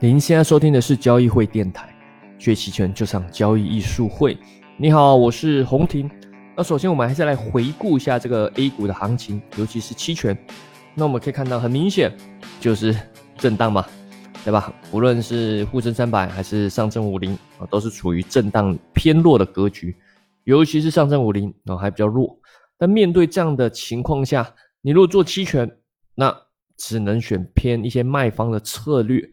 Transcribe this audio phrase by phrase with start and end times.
[0.00, 1.92] 您现在收听的是交易会电台，
[2.38, 4.38] 学期权就上交易艺术会。
[4.76, 6.08] 你好，我是洪婷。
[6.56, 10.38] 那首先我们还是来回顾一下这个 A 股的行情，尤其是期权。
[10.94, 12.16] 那我们可以看到，很明显
[12.60, 12.96] 就是
[13.38, 13.84] 震荡嘛，
[14.44, 14.72] 对吧？
[14.92, 19.96] 无论是沪深三百还是上证五零啊，都是处于震荡偏弱的格局。
[20.44, 22.38] 尤其是上证五零啊，还比较弱。
[22.78, 24.48] 但面对这样的情况下，
[24.80, 25.68] 你如果做期权，
[26.14, 26.32] 那
[26.76, 29.28] 只能选偏一些卖方的策略。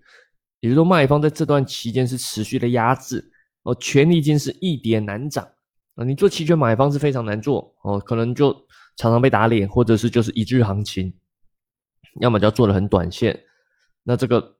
[0.66, 3.23] 也就是说，卖方在这段期间是持续的压制
[3.61, 5.47] 哦，权利金是一跌难涨
[5.93, 6.04] 啊。
[6.04, 8.51] 你做期权买方是非常难做哦，可能就
[8.97, 11.14] 常常被打脸，或者是就是一日行情，
[12.20, 13.39] 要么就要做的很短线，
[14.01, 14.56] 那这个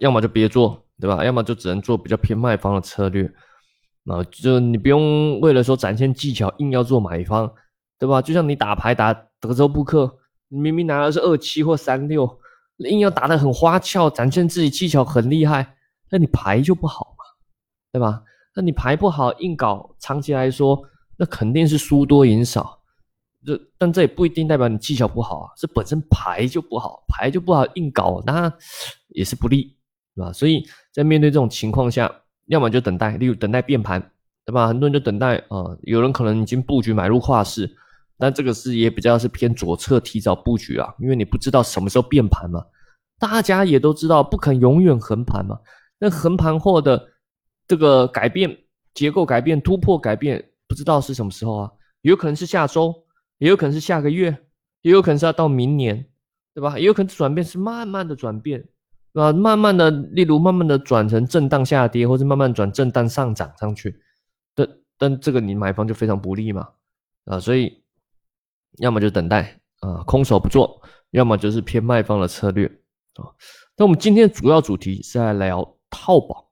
[0.00, 1.24] 要么就别做，对吧？
[1.24, 3.32] 要么就只能做比较偏卖方的策略
[4.06, 7.48] 啊，就你不用为了说展现技巧硬要做买方，
[8.00, 8.20] 对吧？
[8.20, 10.18] 就像你打牌打德州扑克，
[10.48, 12.39] 你明明拿的是二七或三六。
[12.88, 15.76] 硬要打得很花俏，展现自己技巧很厉害，
[16.10, 17.24] 那你牌就不好嘛，
[17.92, 18.22] 对吧？
[18.56, 20.82] 那你牌不好，硬搞，长期来说，
[21.16, 22.78] 那肯定是输多赢少。
[23.44, 28.52] 这但这也不一定代表你技巧不好啊，是本身牌就不好，牌就不好，硬搞那
[29.08, 29.76] 也是不利，
[30.14, 30.32] 对吧？
[30.32, 32.10] 所以在面对这种情况下，
[32.46, 34.00] 要么就等待，例如等待变盘，
[34.44, 34.66] 对吧？
[34.66, 37.76] 很多人就等待啊，有人可能已经布局买入跨市。
[38.20, 42.62] 但这个是也比较是偏左侧提早布局啊，因为你不知道什么时候变盘嘛。
[43.18, 45.58] 大家也都知道不肯永远横盘嘛。
[45.98, 47.02] 那横盘后的
[47.66, 48.54] 这个改变
[48.92, 51.70] 结构改变突破改变，不知道是什么时候啊？
[52.02, 52.94] 有可能是下周，
[53.38, 54.36] 也有可能是下个月，
[54.82, 56.06] 也有可能是要到明年，
[56.54, 56.78] 对吧？
[56.78, 58.66] 也有可能转变是慢慢的转变，
[59.14, 64.00] 啊，慢慢的，例如慢慢的转成震荡下跌，或者慢慢转震荡上涨上去。
[64.54, 64.68] 但
[64.98, 66.68] 但这个你买方就非常不利嘛，
[67.24, 67.80] 啊，所以。
[68.78, 72.66] 要么就等待啊，空手不做；要么就是偏卖方的策略
[73.14, 73.28] 啊。
[73.76, 76.50] 那我们今天主要主题是在聊套保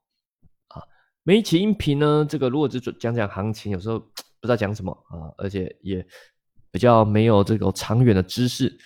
[0.69, 0.83] 啊。
[1.23, 4.07] 每一期音频呢，这个如果只讲讲行情，有时候不
[4.43, 6.05] 知道讲什么啊，而且也
[6.71, 8.77] 比较没有这个长远的知识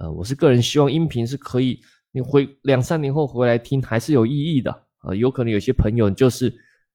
[0.00, 0.10] 啊。
[0.10, 1.80] 我是个人希望音频是可以，
[2.12, 5.14] 你回两三年后回来听还是有意义的啊。
[5.14, 6.52] 有可能有些朋友就是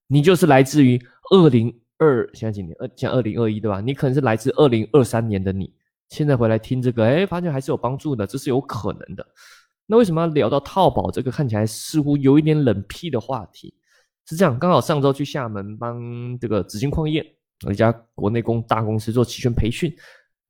[0.08, 2.76] 你就是来自于二零二现在几年？
[2.80, 3.80] 二像二零二一对吧？
[3.80, 5.74] 你可能是来自二零二三年的你。
[6.10, 9.26] 现在回来听这个，哎，发现还是有帮助的，这是有可能的。
[9.86, 13.74] 那为什么要聊到套保这个看起来似乎有一点冷僻的话题？
[14.28, 17.26] 是这样，刚好上周去厦门帮这个紫金矿业
[17.72, 19.92] 一家国内公大公司做期权培训，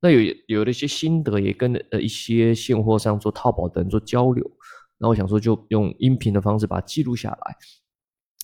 [0.00, 4.50] 那有有了一些心得，也跟呃一些现货上做套保的人做交流。
[4.98, 7.56] 那我想说，就用音频的方式把它记录下来。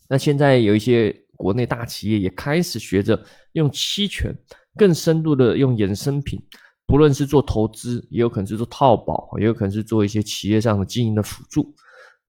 [0.09, 3.23] 那现在有一些国内大企业也开始学着
[3.53, 4.35] 用期权
[4.79, 6.43] 更深度的用衍生品。
[6.87, 11.75] 不论是做投资，也有可能是做套保，也有可能是做一些企业上的经营的辅助。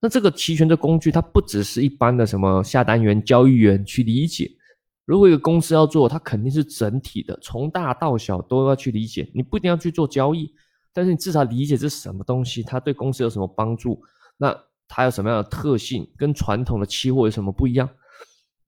[0.00, 4.50] 那这个期权的工具，它不只是一般的什么下单员、交易员去理解。
[5.04, 9.30] 如果一个公司要做，它肯定是整体的，从大到小都要去理解。
[9.32, 10.52] 你不一定要去做交易，
[10.92, 14.00] 但是你至少理解这是什么东西，它对公司有什么帮助，
[14.36, 14.56] 那
[14.88, 17.88] 它有什么样的特性，跟传统的期货有什么不一样，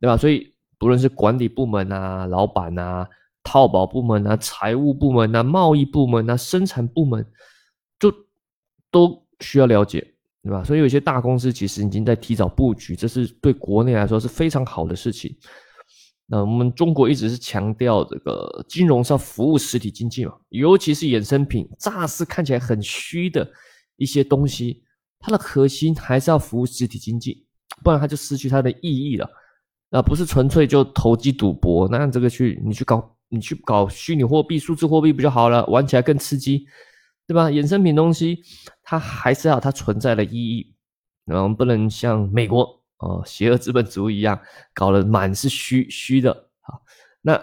[0.00, 0.16] 对吧？
[0.16, 3.08] 所以不论是管理部门啊、老板啊。
[3.42, 7.26] 套保部门啊，财务部门啊，贸易部门啊，生产部门，
[7.98, 8.12] 就
[8.90, 10.00] 都需要了解，
[10.42, 10.62] 对吧？
[10.62, 15.34] 所以有些大公司其实已经在提早布局，这是对国内来说是非常好的事情。
[16.26, 23.50] 那我们中国一直是强调这个金融是要服务实体经济嘛，尤其是衍生品，乍是看起来很虚的
[23.96, 24.84] 一些东西，
[25.18, 27.46] 它的核心还是要服务实体经济，
[27.82, 29.28] 不然它就失去它的意义了。
[29.90, 33.16] 那不是纯粹就投机赌博，那这个去你去搞。
[33.32, 35.64] 你去搞虚拟货币、数字货币不就好了？
[35.66, 36.66] 玩起来更刺激，
[37.28, 37.46] 对吧？
[37.48, 38.42] 衍生品东西
[38.82, 40.74] 它还是要它存在的意义，
[41.26, 42.64] 然后不能像美国
[42.98, 44.36] 哦，邪恶资本主义一样
[44.74, 46.74] 搞得满是虚虚的啊。
[47.22, 47.40] 那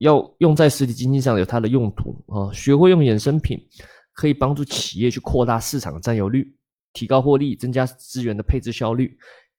[0.00, 2.52] 要用在实体经济上有它的用途啊。
[2.52, 3.58] 学会用衍生品，
[4.12, 6.54] 可以帮助企业去扩大市场占有率，
[6.92, 9.16] 提高获利，增加资源的配置效率，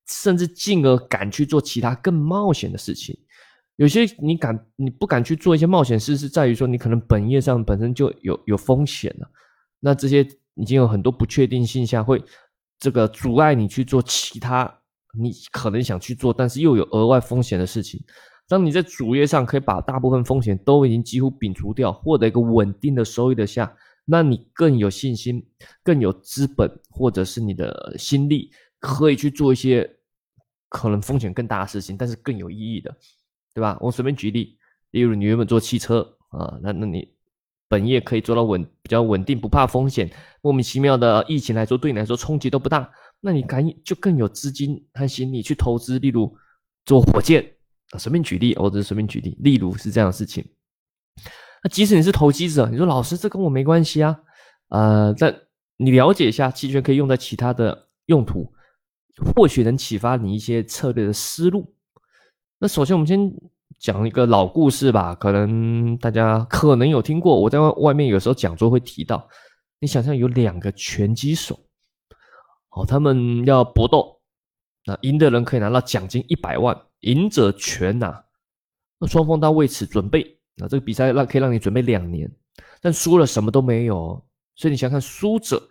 [0.07, 3.17] 甚至进而敢去做其他更冒险的事情。
[3.77, 9.27] 有些你敢你不敢去做一些冒险事，是在于说你可能本业上本身就有有风险了。
[9.79, 10.21] 那这些
[10.53, 12.23] 已经有很多不确定性下，会
[12.79, 14.71] 这个阻碍你去做其他
[15.19, 17.99] 你可能想去做，但是又有额外风险的事情。
[18.47, 23.75] 当你在主业上可以把大部分风险都已经几乎摒除掉，获得一个稳定的收益的下，
[24.05, 25.43] 那你更有信心，
[25.81, 29.89] 更有资本或者是你的心力，可以去做一些
[30.73, 32.91] 可能风险更大的事情，但是更有意义的。
[33.55, 33.77] 对吧？
[33.79, 34.57] 我随便举例，
[34.89, 37.07] 例如你原本做汽车啊，那那你
[37.69, 40.09] 本业可以做到稳，比较稳定，不怕风险。
[40.41, 42.91] 莫名其妙的疫情来说，对你来说冲击都不大。
[43.21, 46.35] 那你敢就更有资金和心力去投资，例如
[46.83, 47.43] 做火箭
[47.91, 50.43] 啊，随便举例，我只是随便举例，例如是这样的事情。
[51.63, 54.19] 那即使你是投机者，你说老师这跟我没关系啊，
[54.69, 55.41] 呃，但
[55.77, 58.52] 你了解一下期权可以用在其他的用途，
[59.17, 61.73] 或许能启发你一些策略的思路。
[62.59, 63.31] 那首先我们先
[63.79, 69.27] 讲一个老故事吧，可能大家可能有听过，我在外面有时候讲座会提到。
[69.79, 71.59] 你想象有两个拳击手，
[72.69, 74.21] 哦，他们要搏斗，
[74.85, 78.23] 那赢的人可以拿到奖金一百万，赢者全拿。
[78.97, 82.31] 那双方都为此准备，那这个比赛让可以让你准备两年，
[82.81, 84.23] 但输了什么都没有。
[84.55, 85.61] 所以你想看输者，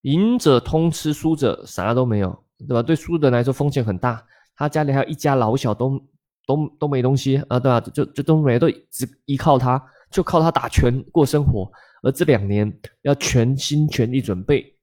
[0.00, 2.82] 赢者通吃，输者啥都没有，对吧？
[2.82, 4.24] 对输的人来说风险很大，
[4.56, 5.98] 他家里还有一家老小都
[6.46, 7.80] 都都没东西啊，对吧？
[7.80, 11.70] 就就都没都只依靠他，就靠他打拳过生活。
[12.02, 12.70] 而这两年
[13.02, 14.76] 要全心全力准备，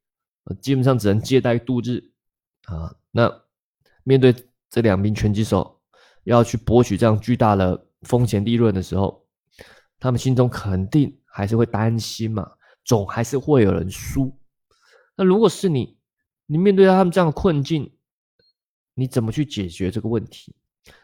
[0.60, 2.04] 基本上只能借贷度日，
[2.66, 3.32] 啊，那
[4.04, 4.34] 面对
[4.70, 5.80] 这两名拳击手
[6.24, 9.24] 要去博取这样巨大的风险利润的时候，
[10.00, 12.50] 他们心中肯定还是会担心嘛，
[12.84, 14.36] 总还是会有人输。
[15.16, 15.96] 那如果是你，
[16.52, 17.90] 你面对到他们这样的困境，
[18.94, 20.54] 你怎么去解决这个问题？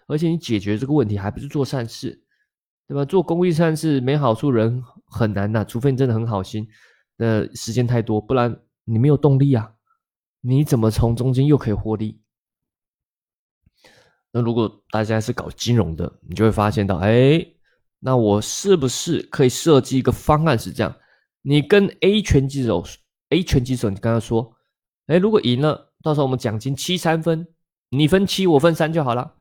[0.06, 2.22] 而且你解决这个问题还不是做善事？
[2.86, 3.06] 对吧？
[3.06, 5.64] 做公益善事没好处，人很难呐。
[5.64, 6.68] 除非你真的很好心，
[7.16, 9.74] 呃，时间太多，不然你没有动力啊。
[10.42, 12.22] 你怎么从中间又可以获利？
[14.34, 17.42] 那如果大家是搞金融的，你就会发现到，哎，
[18.00, 20.60] 那我是不是可以设计一个方案？
[20.60, 20.94] 是这样，
[21.42, 22.84] 你跟 A 拳击手
[23.30, 24.54] ，A 拳击手，你跟他说，
[25.08, 27.48] 哎，如果赢了，到时候我们奖金七三分，
[27.90, 29.36] 你分七，我分三就好了。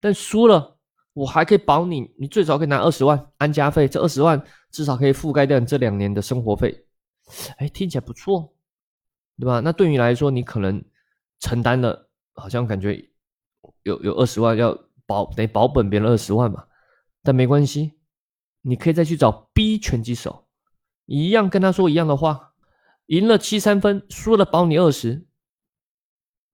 [0.00, 0.78] 但输了。
[1.12, 4.40] 我还可以保你，你最少可以拿二十万安家费，这二十万
[4.70, 6.86] 至少可以覆盖掉你这两年的生活费。
[7.56, 8.54] 哎，听起来不错，
[9.36, 9.58] 对吧？
[9.58, 10.82] 那对于你来说，你可能
[11.40, 13.04] 承担了，好像感觉
[13.82, 14.72] 有有二十万要
[15.04, 16.64] 保，得保本别人二十万嘛。
[17.24, 17.98] 但没关系，
[18.62, 20.46] 你可以再去找 B 拳击手，
[21.06, 22.49] 一样跟他说一样的话，
[23.10, 25.26] 赢了七三分，输了保你二十。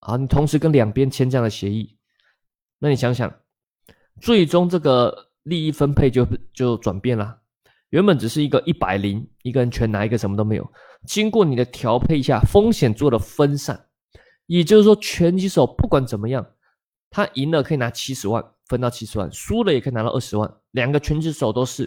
[0.00, 1.98] 啊，你同时跟两边签这样的协议，
[2.78, 3.30] 那你想想。
[4.22, 7.40] 最终这个利益分配就就转变了，
[7.90, 10.66] 原本只是一个一百零，一个人全拿一个什么都没有。
[11.04, 13.88] 经过你的调配一下，风险做了分散，
[14.46, 16.54] 也就是说，拳击手不管怎么样，
[17.10, 20.50] 他赢了可以拿七十万，分到七十万；输了也可以拿到二十万。
[20.70, 21.86] 两个拳击手都是，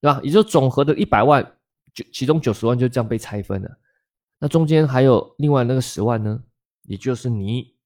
[0.00, 0.20] 对吧？
[0.24, 1.44] 也就总和的一百万，
[1.94, 3.70] 就其中九十万就这样被拆分了。
[4.42, 6.42] 那中间还有另外那个十万呢，
[6.88, 7.76] 也就是你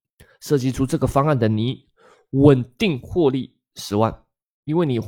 [0.41, 1.87] 设计出这个方案的你
[2.31, 3.55] 稳定获利。
[3.79, 4.23] 十万，
[4.64, 4.99] 因为你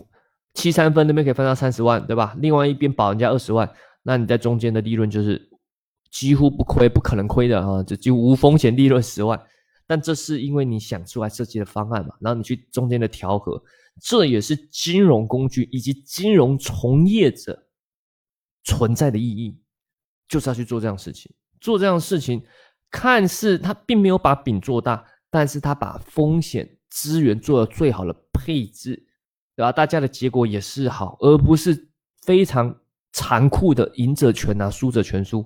[0.52, 2.36] 七三分那边可以分到三十万，对吧？
[2.38, 3.66] 另外一边保人家二十万，
[4.02, 5.48] 那你在中间的利润就是
[6.10, 9.42] 几乎不亏，不可能亏的啊，就就无风险利润十万。
[9.86, 13.58] 但这是因为你想出来设计的方案嘛，然后你去中间的调和，
[14.02, 17.66] 这也是金融工具以及金融从业者
[18.64, 19.58] 存在的意义，
[20.28, 21.32] 就是要去做这样事情。
[21.60, 22.42] 做这样事情，
[22.90, 28.14] 看似他并没有把饼做大，但是他把风险资源做了最好的。
[28.40, 28.94] 配置，
[29.56, 29.72] 对吧？
[29.72, 31.90] 大家的结果也是好，而不是
[32.22, 32.72] 非常
[33.12, 35.44] 残酷的赢者全拿，输者全输，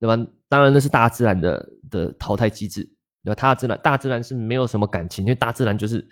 [0.00, 0.26] 对吧？
[0.48, 2.82] 当然那是大自然的的淘汰机制，
[3.22, 3.40] 对吧？
[3.40, 6.04] 大自然大自然是没有什么感情，因为大自然就是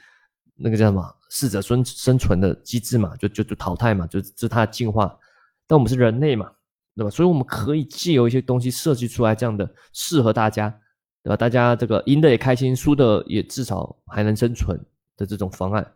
[0.54, 5.18] 那个叫什么适者生生存的机制嘛，就就就淘汰嘛，就就它的进化。
[5.66, 6.48] 但我们是人类嘛，
[6.96, 7.10] 对吧？
[7.10, 10.70] 所以我们可以借由一些东西设计出来这样的适合大家，
[11.22, 11.36] 对吧？
[11.36, 14.78] 大家这个赢的也开心，输的也至少还能生存
[15.16, 15.94] 的这种方案。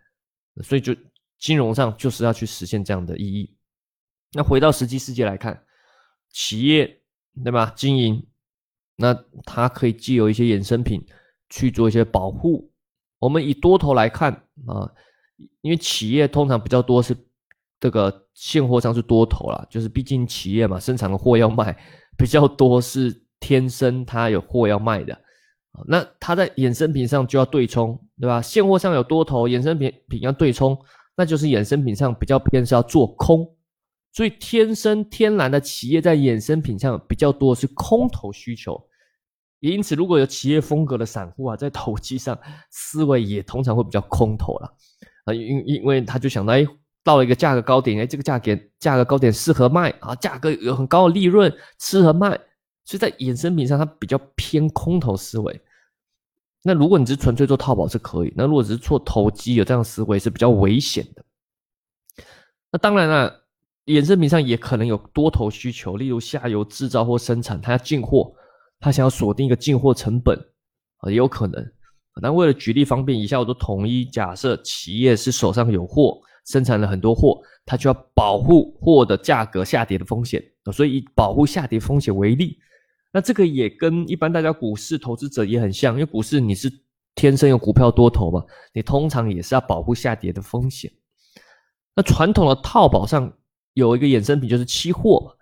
[0.63, 0.95] 所以，就
[1.39, 3.55] 金融上就是要去实现这样的意义。
[4.33, 5.63] 那回到实际世界来看，
[6.31, 7.01] 企业
[7.45, 7.73] 对吧？
[7.77, 8.27] 经营，
[8.97, 9.15] 那
[9.45, 11.07] 它可以既有一些衍生品
[11.49, 12.73] 去做一些保护。
[13.21, 14.33] 我们以多头来看
[14.67, 14.91] 啊，
[15.61, 17.17] 因为企业通常比较多是
[17.81, 21.77] 这个现货上是多头啦，就是毕竟企业嘛，生产的货要卖，
[22.17, 25.19] 比较多是天生它有货要卖的。
[25.87, 28.43] 那它在衍生品上就要对冲，对吧？
[28.43, 30.77] 现货上有多头，衍生品品要对冲，
[31.17, 33.49] 那就是衍生品上比较偏是要做空，
[34.13, 38.83] 所以天生天然的企业在衍生品上比较多是空头需求，
[39.61, 42.37] 也因此如果有企业风格的散户啊，在投机上
[42.71, 44.75] 思维也通常会比较空头了
[45.27, 46.67] 啊，因因为他就想到，哎，
[47.09, 52.39] 到了一个价格高点，哎，这个价格价格高点适合卖啊，价格有很高的利润适合卖，
[52.85, 55.59] 所以在衍生品上它比较偏空头思维。
[56.63, 61.25] 那如果你是纯粹做淘宝是可以，那如果只是做投机，有这样思维是比较危险的。
[62.71, 63.43] 那当然了，
[63.87, 68.31] 衍生品上也可能有多头需求，例如下游制造或生产，他要进货，
[68.81, 70.39] 他想要锁定一个进货成本，
[70.99, 71.67] 啊，也有可能。
[72.21, 82.59] 但为了举例方便，以下我都统一假设企业是手上有货，生产了很多货，它就要保护货的价格下跌的风险，所以以保护下跌风险为例。
[83.13, 86.69] 那这个也跟一般大家股市投资者也很像，因为股市你是
[87.15, 90.91] 天生有股票多头嘛，你通常也是要保护下跌的风险。
[91.95, 93.33] 那传统的套保上
[93.75, 95.37] 有一个衍生品就是期货，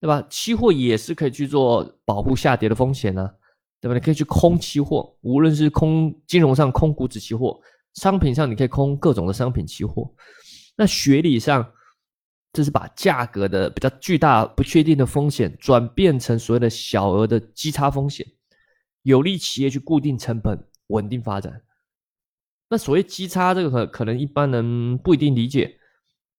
[0.00, 0.24] 对吧？
[0.30, 3.28] 期货也是可以去做保护下跌的风险呢。
[3.80, 3.94] 对吧？
[3.94, 7.60] 你可以去空期货，无论是空金融上空股指期货，
[7.94, 10.08] 商品上你可以空各种的商品期货。
[10.76, 11.72] 那学理上，
[12.52, 18.26] 这是把价格的比较巨大不确定的风险转变成所谓的小额的基差风险，
[19.02, 21.62] 有利企业去固定成本，稳定发展。
[22.68, 25.78] 那所谓基差这个可可能一般人不一定理解。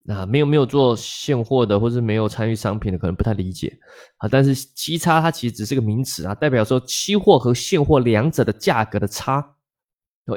[0.06, 3.74] 那没有没有做现货的，或是没有参与商品的，可能不太理解
[4.18, 4.28] 啊。
[4.28, 9.56] 但是基差它其实只是个名词啊，代表说期货和现货两者的价格的差，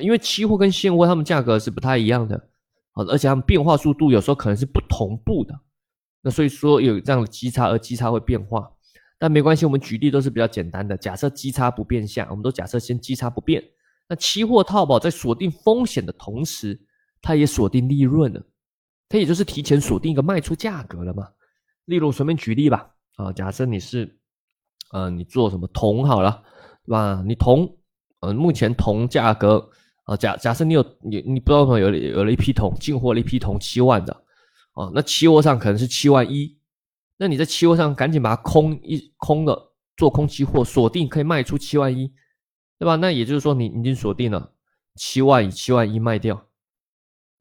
[0.01, 2.49] 因为期货跟现货它们价格是不太一样的，
[3.05, 5.59] 而且它们变化速度有时候可能是不同步的。
[6.23, 8.71] 那所以说有这样的基差，而基差会变化，
[9.19, 10.97] 但没关系，我们举例都是比较简单的。
[10.97, 13.63] 假设基差不变相，我们都假设先基差不变。
[14.09, 16.81] 那期货套保在锁定风险的同时，
[17.21, 18.43] 它也锁定利润了。
[19.09, 21.29] 它也就是提前锁定一个卖出价格了嘛。
[21.85, 24.19] 例如随便举例吧，啊，假设你是，
[24.91, 26.43] 呃，你做什么铜好了，
[26.85, 27.23] 对吧？
[27.25, 27.77] 你铜，
[28.21, 29.71] 呃，目前铜价格，
[30.07, 34.13] 啊，假假设你有你你不知道什么有有了一批铜，进货了一批铜七万的，
[34.73, 36.59] 啊，那期货上可能是七万一，
[37.19, 42.11] 那你在期货上赶紧把它空一空了做空期货，锁定可以卖出七万一，
[42.79, 42.97] 对吧？
[42.97, 44.53] 那也就是说你已经锁定了
[44.95, 46.47] 七万以七万一卖掉，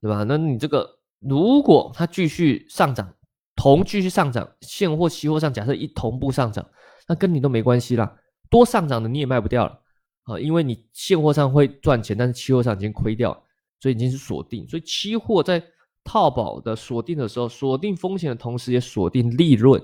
[0.02, 0.24] 对吧？
[0.24, 0.94] 那你这个。
[1.28, 3.16] 如果它继续上涨，
[3.56, 6.64] 铜继续上涨，现货、期货上假设一同步上涨，
[7.08, 8.16] 那跟你都没关系啦。
[8.48, 9.82] 多上涨的你也卖不掉了
[10.26, 13.32] 啊，因为你现货上会赚钱，但是期货上已经亏掉，
[13.80, 14.68] 所以已经是锁定。
[14.68, 15.64] 所以期货在
[16.04, 19.82] 套保的锁定的时候，锁定风险的同时也锁定利润。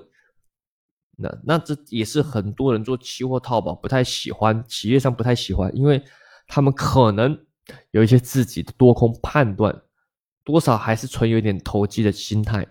[1.16, 6.02] 那那这也是很多人做期货套保不太喜欢，企业上不太喜欢，因为
[6.46, 7.38] 他们可能
[7.90, 9.82] 有一些自己的多空判断。
[10.44, 12.66] 多少还是存有一点投机的心态，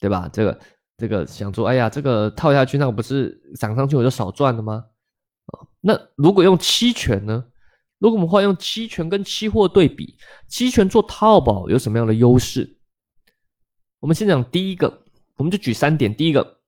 [0.00, 0.30] 对吧？
[0.32, 0.60] 这个
[0.96, 4.82] 这个想说，哎呀，这个套下去，那我不是涨上去我就少赚了吗？
[5.80, 7.44] 那如果用期权呢？
[7.98, 10.16] 如果我们换用期权跟期货对比，
[10.48, 12.78] 期权做套保有什么样的优势？
[14.00, 15.02] 我们先讲第一个，
[15.36, 16.14] 我们就举三点。
[16.14, 16.60] 第一个，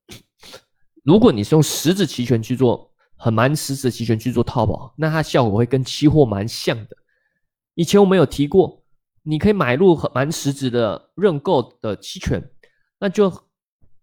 [1.05, 6.97] 如果你是用实质期权去做，很蛮实质期权去做套保，那它效果会跟期货蛮像的。
[7.75, 8.83] 以前我们有提过。
[9.25, 12.43] 你可以买入很蛮实质的认购的期权，
[12.99, 13.31] 那就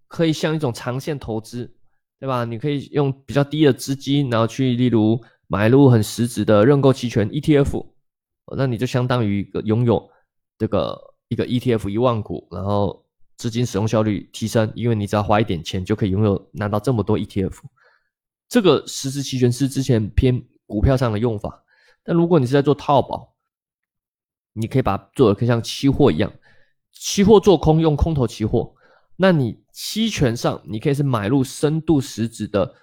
[0.08, 1.76] 可以像一种长线投资，
[2.20, 2.46] 对吧？
[2.46, 7.86] 你可以用比较低的资金，然后去例如买入很实质的认购期权 ETF，
[8.58, 10.10] 那你就相当于一个拥有
[10.58, 13.06] 这个一个 ETF 一万股，然后
[13.38, 17.60] 资金使用效率提升，因为你只要花一点钱就可以拥有拿到这么多 ETF。
[18.48, 21.64] 这个实质期权是之前偏股票上的用法，
[22.04, 23.34] 但如果你是在做套保。
[24.58, 26.32] 你可以把做的可以像期货一样，
[26.94, 28.74] 期货做空用空头期货，
[29.18, 32.76] 那你期权上你可以是买入深度实质的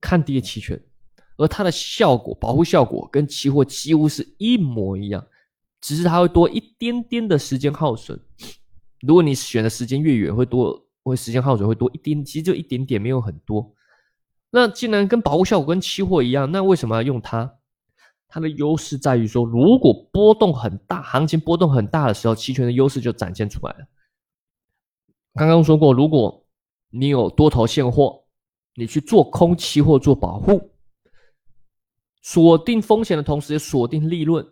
[0.00, 0.80] 看跌期权，
[1.36, 5.26] 而它的效果保护效果跟期货几乎是一模一样，
[5.80, 8.20] 只是它会多一点点的时间耗损。
[9.00, 13.74] 如果你选的时间越远，会多会时间耗损会多一点，其实就一点点，没有很多。
[14.50, 17.50] 那既然跟保护效果跟期货一样，那为什么要用它？
[18.28, 23.86] 它的优势在于说，如果波动很大，行情波动很大的时候，期权的优势就展现出来了。
[25.34, 26.46] 刚刚说过，如果
[26.90, 28.24] 你有多头现货，
[28.74, 30.72] 你去做空期货做保护，
[32.22, 34.46] 锁定风险的同时也锁定利润，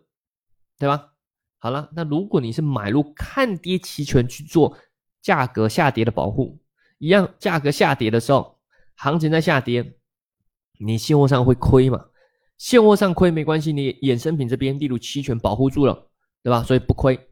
[0.78, 1.12] 对吧？
[1.58, 4.76] 好了，那如果你是买入看跌期权去做
[5.20, 6.58] 价格下跌的保护，
[6.98, 8.58] 一样，价格下跌的时候，
[8.96, 9.98] 行情在下跌，
[10.78, 12.06] 你现货上会亏嘛？
[12.56, 16.10] 现货上亏没关系，你衍生品这边例如期权保护住了，
[16.42, 16.62] 对吧？
[16.62, 17.29] 所以不亏，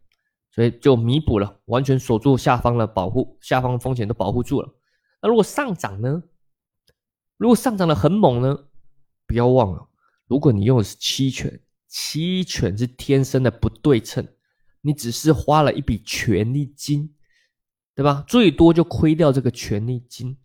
[0.59, 4.69] 所以就弥补了，完全锁住下方的保护，下方风险都保护住了。
[5.23, 6.21] 那如果上涨呢？
[7.37, 8.59] 如果上涨的很猛呢？
[9.25, 9.89] 不要忘了，
[10.27, 14.27] 如果你用的是期权，期权是天生的不对称，
[14.81, 17.15] 你只是花了一笔权利金，
[17.95, 18.25] 对吧？
[18.27, 20.37] 最多就亏掉这个权利金。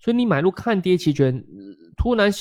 [0.00, 1.44] 所以你买入看跌期权，
[1.98, 2.32] 突然。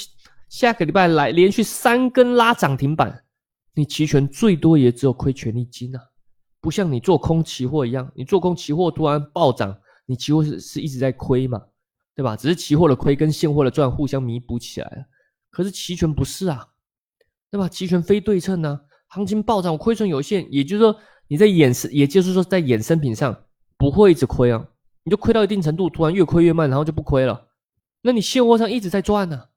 [0.50, 3.26] 下个礼拜来连续三根拉涨停板，
[3.74, 6.00] 你期权最多也只有亏权利金啊，
[6.63, 11.62] 不像你做空期货一样，你做空期货突然暴涨，你期货是是一直在亏嘛，
[12.15, 12.38] 对吧？
[12.38, 15.03] 只是期货的亏跟现货的赚互相弥补起来了，
[15.51, 16.65] 可是期权不是啊，
[17.51, 17.67] 对吧？
[17.67, 18.79] 期权非对称呢，
[19.10, 23.43] 行情暴涨，亏损有限，也就是说你在衍生，也就是说在衍生品上
[23.77, 24.65] 不会一直亏啊，
[25.03, 27.50] 你就亏到一定程度，突然越亏越慢，然后就不亏了。
[28.01, 29.50] 那你现货上一直在赚呢，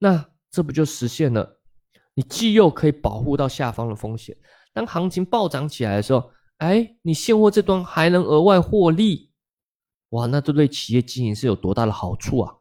[0.00, 1.58] 那这不就实现了？
[2.14, 4.36] 你既又可以保护到下方的风险，
[4.74, 6.28] 当行情暴涨起来的时候，
[6.60, 9.30] 哎，你现货这端还能额外获利，
[10.10, 12.54] 哇，那这对企业经营是有多大的好处啊，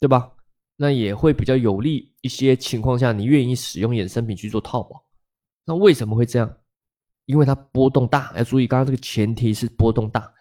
[0.00, 0.32] 对吧？
[0.76, 5.04] 那也会比较有利一些情况下，你愿意使用衍生品去做套保。
[5.66, 6.56] 那为什么会这样？
[7.26, 10.32] 因为它波动大，要注意，刚刚这个前提是波动大。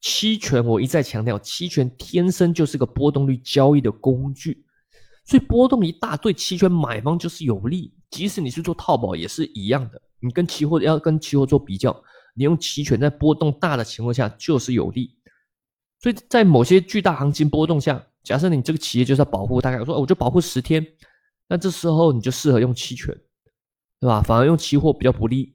[0.00, 4.64] 期权我一再强调，期权天生就是个波动率交易的工具，
[5.26, 7.92] 所以波动一大，对期权买方就是有利。
[8.10, 11.92] 即使你是做套保也是一样的，你跟期货要跟期货做比较，
[12.34, 15.16] 你用期权在波动大的情况下就是有利。
[16.00, 18.04] 所以在某些巨大行情波动下。
[18.24, 20.82] 假设你这个企业就是要保护大概，我说我就保护十天，
[21.46, 23.14] 那这时候你就适合用期权，
[24.00, 24.22] 对吧？
[24.22, 25.54] 反而用期货比较不利，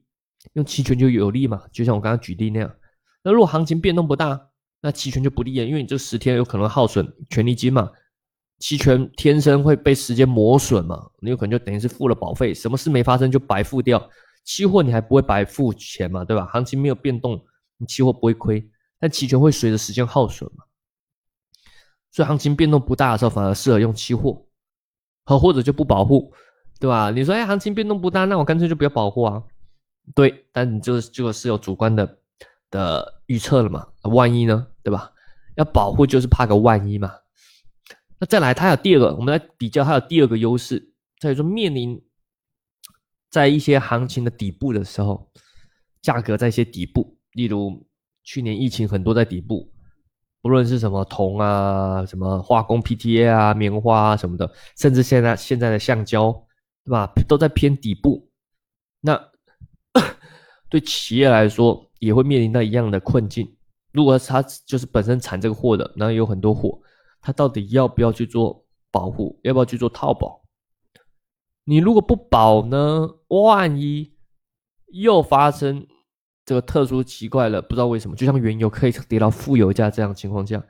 [0.53, 1.63] 用期权就有利嘛。
[1.71, 2.71] 就像我刚刚举例那样，
[3.23, 4.39] 那如果行情变动不大，
[4.83, 7.89] 那期权就不利啊，因为你这十天有可能耗损权利金嘛，
[8.59, 13.99] 期权天生会被时间磨损嘛，你有可能就等于是付了保费，什么事没发生就白付掉。
[14.49, 16.43] 期货你还不会白付钱嘛，对吧？
[16.47, 17.39] 行情没有变动，
[17.77, 18.67] 你期货不会亏，
[18.99, 20.63] 但期权会随着时间耗损嘛。
[22.09, 24.47] 所以行情变动不大的时候，反而适合用期货，
[25.23, 26.33] 和或者就不保护，
[26.79, 27.11] 对吧？
[27.11, 29.43] 你说，哎，行情变动不大，那我干脆就不要保护啊。
[30.15, 32.17] 对，但你就这个是有主观的
[32.71, 33.85] 的预测了嘛？
[34.01, 35.11] 万一呢，对吧？
[35.57, 37.13] 要保护就是怕个万一嘛。
[38.17, 42.01] 那再来，它有第二个，我们来比较，它有第二个优势，在于说面临
[43.29, 45.29] 在一些行情的底部的时候，
[46.01, 47.85] 价格在一些底部，例如
[48.23, 49.71] 去年疫情很多在底部。
[50.41, 56.31] 不论是什么铜啊，什么化工 PTA 啊，棉花啊什么的，甚至现在现在的橡胶，
[56.85, 57.11] 对吧？
[57.27, 58.29] 都在偏底部。
[59.01, 59.19] 那
[60.69, 63.53] 对企业来说，也会面临到一样的困境。
[63.91, 66.79] 如果他就是本身产这个货的，然后有很多货，
[67.19, 69.37] 他到底要不要去做保护？
[69.43, 70.38] 要不要去做套保？
[71.69, 73.07] 你如果不保呢？
[73.27, 74.11] 万一
[74.87, 75.85] 又发生？
[76.43, 80.65] 这个特殊奇怪了，不知道为什么，就像原油可以跌到负油价这样情况下，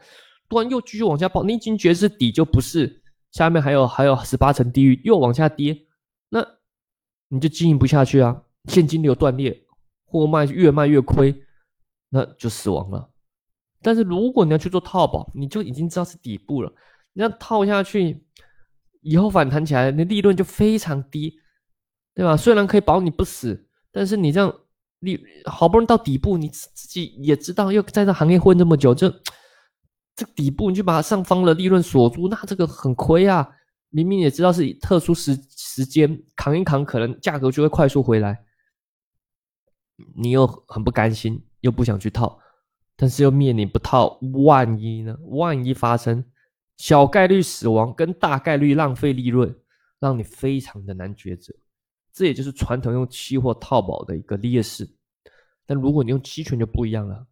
[0.50, 5.88] 突然又继续往下爆，你已经觉得是底就不是，下面还有还有十八层地狱又往下跌，
[6.28, 6.46] 那
[7.30, 9.58] 你就经营不下去啊，现金流断裂，
[10.04, 11.34] 货卖越卖越亏，
[12.10, 13.10] 那就死亡了。
[13.82, 16.70] 但是如果你要去做套保，你就已经知道是底部了，
[17.14, 18.22] 你要套下去，
[19.02, 21.40] 以后反弹起来，那利润就非常低，
[22.14, 22.38] 对吧？
[22.38, 24.54] 虽然可以保你不死，但是你这样。
[25.02, 29.10] 你好不容易到底部，你自己也知道，又在这行业混这么久，这
[30.14, 33.50] 这底部你就把上方的利润锁住，那这个很亏啊！
[33.92, 38.44] 明明也知道是以特殊时时间扛一扛，可能价格就会快速回来，
[40.18, 42.38] 你又很不甘心，又不想去套，
[42.98, 45.16] 但是又面临不套，万一呢？
[45.30, 46.26] 万一发生
[46.80, 49.54] 小概率死亡跟大概率浪费利润，
[50.00, 51.54] 让你非常的难抉择。
[52.14, 54.90] 这也就是传统用期货套保的一个劣势，
[55.66, 57.28] 但如果你用期权就不一样了，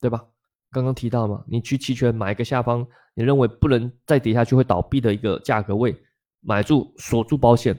[0.00, 0.24] 对吧？
[0.70, 5.94] 刚刚提到嘛，你去期权买一个下方你认为不能再跌下去会倒闭的一个价格位，
[6.40, 7.76] 买住锁住保险，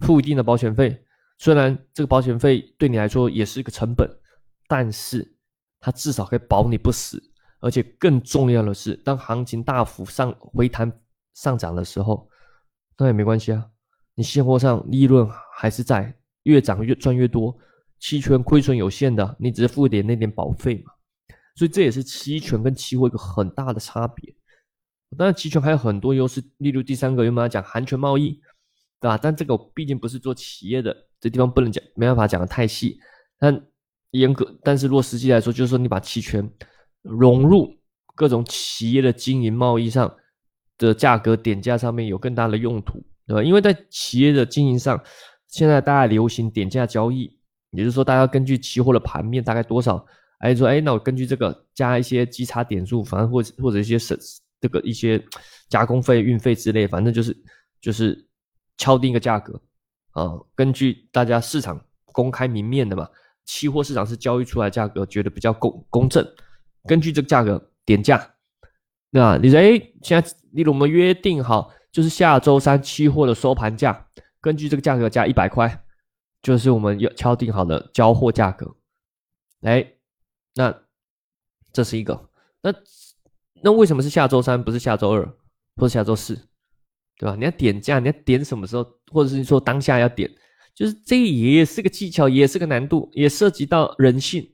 [0.00, 1.00] 付一定的保险费。
[1.38, 4.10] 虽然这个保险费对你来说也是一个成本，
[4.66, 5.36] 但是
[5.78, 7.22] 它至少可以保你不死。
[7.60, 10.90] 而且更重要的是，当行情大幅上回弹
[11.34, 12.28] 上涨的时候，
[12.98, 13.66] 那也没关系啊。
[14.14, 16.14] 你现货上利润还是在
[16.44, 17.56] 越涨越赚越多，
[17.98, 20.92] 期权亏损有限的，你只是付一点那点保费嘛，
[21.54, 24.34] 所以这也是期权跟期货一个很大的差别。
[25.16, 28.40] 当然，期权还有很多优势，例如第三个，有没有讲含权贸易，
[29.00, 29.16] 对吧？
[29.16, 32.98] 但这个毕竟不是做企业的，这地方不能讲，没办法讲的太细。
[33.38, 33.66] 但
[34.10, 36.50] 严格，但是如果实际来说，就是说你把期权
[37.08, 37.74] 融入
[38.14, 40.14] 各种企业的经营贸易上
[40.78, 43.02] 的价格点价上面有更大的用途。
[43.28, 43.42] 对吧？
[43.42, 45.02] 因为在企业的经营上，
[45.48, 47.24] 现在大家流行点价交易，
[47.72, 50.06] 也就是说，大家根据期货的盘面大概多少，
[50.38, 54.16] 哎说，哎，那我根据这个加一些基差点数，反正或或者一些省
[54.60, 55.20] 这个一些
[55.68, 57.36] 加工费、运费之类，反正就是
[57.80, 58.28] 就是
[58.78, 59.60] 敲定一个价格
[60.12, 63.08] 啊，根据大家市场公开明面的嘛，
[63.44, 66.24] 期货市场是交易出来价格，觉得比较公公正，
[66.86, 68.34] 根据这个价格点价。
[69.10, 71.72] 那你说，哎，现在例如我们约定好。
[71.92, 74.06] 就是下周三期货的收盘价，
[74.42, 75.82] 根据这个价格加一百块，
[76.42, 78.76] 就是我们要敲定好的交货价格。
[79.62, 79.94] 哎，
[80.56, 80.82] 那
[81.72, 82.28] 这是一个，
[82.60, 82.70] 那
[83.62, 85.24] 那为什么是下周三不是下周二
[85.76, 86.34] 或者下周四？
[87.16, 87.34] 对吧？
[87.34, 90.30] 你要点价，你要点什么时候，或者是说当下要点，
[90.74, 94.52] 就是这也是个技巧，也是个难度，也涉及到人性，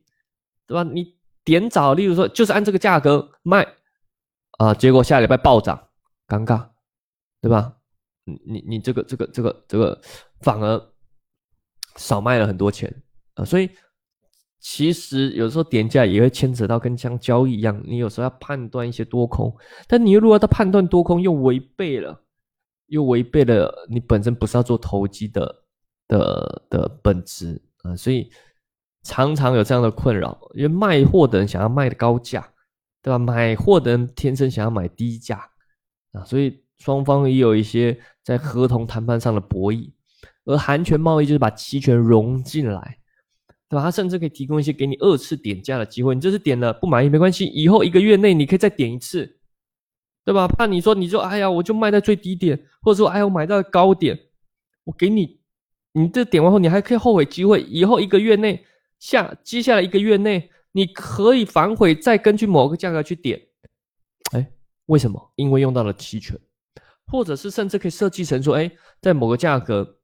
[0.68, 0.84] 对吧？
[0.84, 3.66] 你点早，例如说就是按这个价格卖
[4.59, 5.88] 啊，结果下礼拜暴涨，
[6.26, 6.68] 尴尬，
[7.40, 7.76] 对吧？
[8.24, 10.00] 你你你这个这个这个这个
[10.40, 10.81] 反而
[11.96, 13.02] 少卖了很多钱
[13.35, 13.68] 啊，所以
[14.61, 19.55] 其实有时候点价也会牵扯到跟像交易一样，你有时候要判断一些多空，
[19.88, 22.22] 但你如果他判断多空又违背了，
[22.87, 25.61] 又违背了你本身不是要做投机的。
[26.09, 28.31] 的的本质啊，所以
[29.02, 32.48] 常常有这样的困扰，因为卖货的人想要卖的高价，
[33.02, 33.18] 对吧？
[33.18, 35.38] 买货的人天生想要买低价
[36.12, 39.90] 啊，所以双方也有一些在合同谈判上的博弈。
[40.44, 42.98] 而含权贸易就是把期权融进来，
[43.68, 43.82] 对吧？
[43.82, 46.14] 它甚至可以提供一些给你二次点价的机会。
[46.16, 49.38] 你这次点了不满意没关系，以后一个月内你可以再点一次，
[50.24, 50.48] 对吧？
[50.48, 54.18] 怕你说你就哎呀，我就卖在最低点，或者说哎，我买到高点，
[54.84, 55.40] 我给你。
[55.92, 57.60] 你这点完后，你还可以后悔机会。
[57.62, 58.64] 以后一个月内
[59.02, 63.48] 下，接下来一个月内，你可以反悔，再根据某个价格去点。
[64.30, 64.48] 哎，
[64.86, 65.32] 为什么？
[65.34, 66.38] 因为用到了期权，
[67.08, 69.98] 或者是甚至可以设计成说，哎，在某个价格，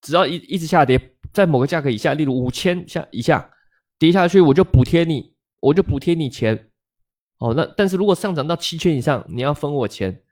[0.00, 3.50] 只要一一直下跌，在某个价格以下，例如五千下以下
[3.98, 6.70] 跌下去，我就补贴你，我就补贴你钱。
[7.38, 10.22] 哦，那但是如果上涨到七千以上，你要分我钱。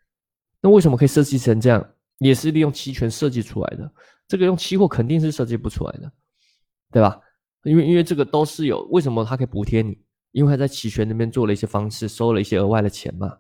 [0.61, 1.85] 那为什么可以设计成这样？
[2.19, 3.93] 也是利用期权设计出来的。
[4.29, 6.13] 这个用期货肯定是设计不出来的，
[6.93, 7.21] 对吧？
[7.65, 9.99] 因为因为这个都是有为什么它可以补贴你？
[10.33, 13.33] 因为他在期权那边做了一些方式，收了一些额外的钱嘛，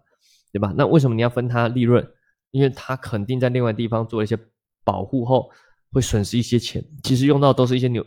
[0.52, 0.72] 对吧？
[0.76, 2.08] 那为什么你要分他利润？
[2.52, 4.38] 因为他肯定在另外地方做了一些
[4.84, 5.50] 保护后，
[5.90, 6.84] 会损失一些钱。
[7.02, 8.06] 其实用到都是一些牛，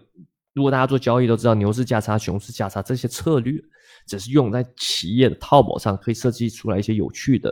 [0.53, 3.62] 如果大家做交易都知道牛市价差、熊市价差这些策略，
[4.08, 7.51] 只是用在企业的套保上，可以设计出来一些有趣的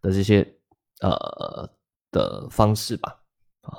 [0.00, 0.46] 的这些
[1.00, 1.68] 呃
[2.12, 3.20] 的方式吧。
[3.62, 3.74] 啊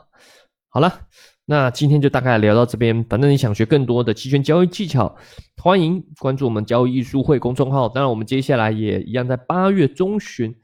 [0.68, 1.08] 好了，
[1.52, 3.04] 那今天就大概聊到这边。
[3.10, 5.14] 反正你想学更多的期权交易技巧，
[5.58, 7.90] 欢迎关注我们交易艺术会公众号。
[7.90, 10.56] 当然，我们接下来也一样，在八月中旬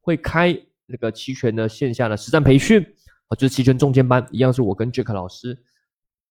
[0.00, 0.56] 会开
[0.86, 2.80] 那个期权的线下的实战培训
[3.26, 5.58] 啊，就是期权中间班，一样是我跟 Jack 老师，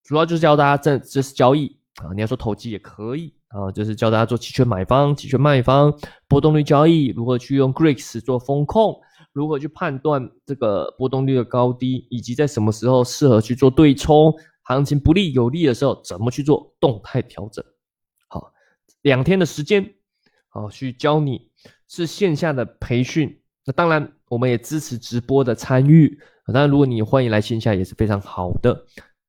[0.02, 5.94] 主要就是教大家这这是交易啊，你要说投机也可以啊，就是教大家做期权买方、期权卖方、
[6.30, 8.98] 波动率交易，如何去用 Greeks 做风控。
[9.36, 14.34] 如何去判断这个波动率的高低，以及在什么时候适合去做对冲？
[14.64, 17.64] 行情不利有利的时候，怎么去做动态调整？
[18.30, 18.54] 好，
[19.02, 19.94] 两天的时间，
[20.48, 21.52] 好去教你
[21.90, 23.42] 是线下的培训。
[23.66, 26.18] 那当然，我们也支持直播的参与。
[26.48, 28.86] 当然，如果你欢迎来线下也是非常好的。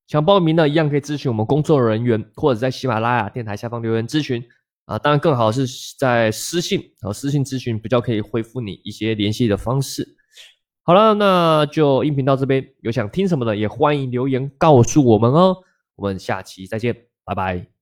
[0.07, 4.41] 想报名的，一样可以咨询我们工作人员，或者在喜马拉雅电台下方留言咨询。
[4.87, 5.67] 啊，当然更好是
[5.99, 10.17] 在私信，啊私信咨询比较可以回复你一些联系的方式。
[10.83, 15.57] 好了，那就音频到这边，有想听什么的也欢迎留言告诉我们哦。
[15.97, 16.95] 我们下期再见，
[17.25, 17.76] 拜拜。